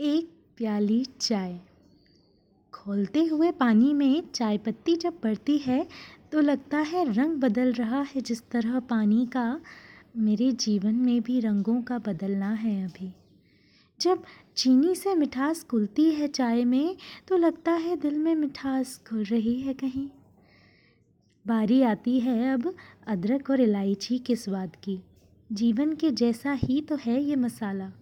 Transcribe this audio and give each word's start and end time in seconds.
एक 0.00 0.28
प्याली 0.56 1.04
चाय। 1.20 1.60
खोलते 2.72 3.24
हुए 3.24 3.50
पानी 3.50 3.92
में 3.94 4.22
चाय 4.34 4.58
पत्ती 4.58 4.96
जब 4.96 5.20
पड़ती 5.20 5.56
है 5.58 5.86
तो 6.32 6.40
लगता 6.40 6.78
है 6.78 7.12
रंग 7.12 7.36
बदल 7.36 7.72
रहा 7.72 8.00
है 8.02 8.20
जिस 8.20 8.42
तरह 8.50 8.78
पानी 8.80 9.26
का 9.26 9.60
मेरे 10.16 10.52
जीवन 10.52 10.94
में 10.94 11.20
भी 11.22 11.40
रंगों 11.40 11.82
का 11.82 11.98
बदलना 11.98 12.52
है 12.52 12.84
अभी। 12.84 13.12
जब 14.00 14.24
चीनी 14.56 14.94
से 14.94 15.14
मिठास 15.14 15.66
घुलती 15.70 16.10
है 16.10 16.28
चाय 16.28 16.64
में 16.64 16.96
तो 17.28 17.36
लगता 17.36 17.72
है 17.72 17.96
दिल 17.96 18.18
में 18.18 18.34
मिठास 18.34 19.00
घुल 19.10 19.24
रही 19.24 19.60
है 19.60 19.74
कहीं। 19.74 20.08
बारी 21.46 21.82
आती 21.82 22.20
है 22.20 22.52
अब 22.54 22.74
अदरक 23.06 23.50
और 23.50 23.60
इलायची 23.60 24.18
के 24.18 24.36
स्वाद 24.36 24.76
की। 24.76 25.00
जीवन 25.52 25.92
के 25.92 26.10
जैसा 26.10 26.52
ही 26.52 26.80
तो 26.80 26.96
है 26.96 27.22
ये 27.22 27.36
मसाला। 27.36 27.92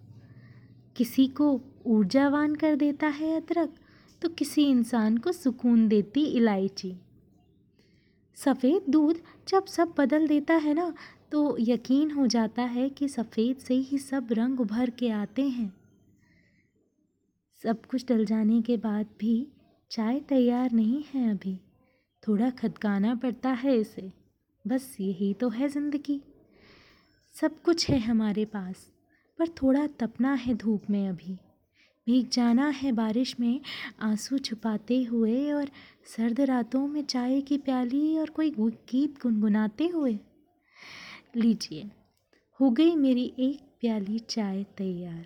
किसी 0.95 1.27
को 1.27 1.59
ऊर्जावान 1.85 2.55
कर 2.55 2.75
देता 2.75 3.07
है 3.07 3.35
अदरक 3.35 3.75
तो 4.21 4.29
किसी 4.29 4.63
इंसान 4.63 5.17
को 5.17 5.31
सुकून 5.31 5.87
देती 5.87 6.23
इलायची। 6.27 6.95
सफ़ेद 8.37 8.89
दूध 8.89 9.19
जब 9.47 9.65
सब 9.65 9.93
बदल 9.97 10.27
देता 10.27 10.53
है 10.53 10.73
ना 10.73 10.93
तो 11.31 11.57
यकीन 11.59 12.11
हो 12.11 12.27
जाता 12.27 12.63
है 12.63 12.89
कि 12.89 13.07
सफ़ेद 13.07 13.57
से 13.57 13.73
ही 13.73 13.97
सब 13.97 14.27
रंग 14.31 14.59
उभर 14.59 14.89
के 14.89 15.09
आते 15.09 15.41
हैं। 15.41 15.73
सब 17.63 17.85
कुछ 17.85 18.05
डल 18.07 18.25
जाने 18.25 18.61
के 18.61 18.77
बाद 18.77 19.05
भी 19.19 19.47
चाय 19.91 20.19
तैयार 20.19 20.71
नहीं 20.71 21.03
है 21.13 21.29
अभी। 21.31 21.57
थोड़ा 22.23 22.49
खदकाना 22.49 23.15
पड़ता 23.15 23.49
है 23.53 23.77
इसे। 23.77 24.11
बस 24.65 24.95
यही 24.99 25.33
तो 25.33 25.49
है 25.49 25.69
ज़िंदगी। 25.69 26.21
सब 27.35 27.61
कुछ 27.61 27.89
है 27.89 27.99
हमारे 27.99 28.45
पास। 28.45 28.91
पर 29.39 29.47
थोड़ा 29.47 29.87
तपना 29.87 30.33
है 30.33 30.53
धूप 30.53 30.81
में 30.89 31.09
अभी। 31.09 31.37
भीग 32.07 32.29
जाना 32.29 32.69
है 32.69 32.91
बारिश 32.91 33.39
में, 33.39 33.61
आँसू 34.01 34.37
छुपाते 34.37 35.03
हुए 35.03 35.51
और 35.51 35.69
सर्द 36.05 36.41
रातों 36.41 36.87
में 36.87 37.03
चाय 37.03 37.41
की 37.41 37.57
प्याली 37.57 38.17
और 38.17 38.29
कोई 38.29 38.49
गीत 38.59 39.23
गुनगुनाते 39.23 39.87
हुए। 39.87 40.19
लीजिए, 41.35 41.91
हो 42.59 42.71
गई 42.71 42.95
मेरी 42.95 43.33
एक 43.39 43.59
प्याली 43.81 44.19
चाय 44.19 44.63
तैयार। 44.63 45.25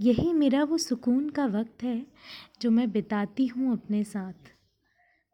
यही 0.00 0.32
मेरा 0.32 0.64
वो 0.64 0.78
सुकून 0.78 1.30
का 1.30 1.46
वक्त 1.46 1.82
है, 1.82 2.06
जो 2.62 2.70
मैं 2.70 2.90
बिताती 2.90 3.46
हूँ 3.46 3.72
अपने 3.72 4.04
साथ। 4.04 4.52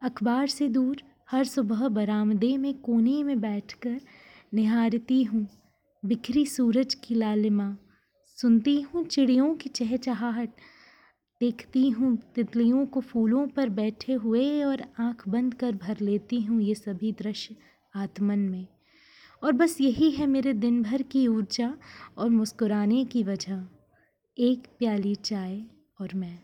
अखबार 0.01 0.47
से 0.47 0.69
दूर, 0.69 1.01
हर 1.31 1.43
सुबह 1.43 1.87
बरामदे 1.87 2.57
में 2.57 2.73
कोने 2.73 3.23
में 3.23 3.41
बैठकर 3.41 4.01
निहारती 4.53 5.23
हूँ। 5.23 5.64
बिखरी 6.05 6.45
सूरज 6.45 6.93
की 6.93 7.15
लालिमा 7.15 7.77
सुनती 8.37 8.81
हूँ 8.81 9.03
चिड़ियों 9.03 9.53
की 9.55 9.69
चहचहाहट। 9.69 10.49
देखती 11.41 11.89
हूँ 11.89 12.17
तितलियों 12.35 12.85
को 12.85 13.01
फूलों 13.01 13.47
पर 13.47 13.69
बैठे 13.69 14.13
हुए 14.13 14.63
और 14.63 14.83
आँख 14.99 15.27
बंद 15.29 15.53
कर 15.53 15.71
भर 15.71 15.99
लेती 16.01 16.41
हूँ 16.41 16.61
ये 16.61 16.75
सभी 16.75 17.11
दृश्य 17.11 17.55
आत्मन 17.95 18.39
में। 18.39 18.67
और 19.43 19.51
बस 19.51 19.77
यही 19.81 20.11
है 20.11 20.27
मेरे 20.27 20.53
दिन 20.53 20.81
भर 20.83 21.01
की 21.01 21.27
ऊर्जा 21.27 21.73
और 22.17 22.29
मुस्कुराने 22.29 23.05
की 23.05 23.23
वजह। 23.23 23.65
एक 24.37 24.67
प्याली 24.79 25.15
चाय 25.15 25.61
और 26.01 26.13
मैं। 26.15 26.39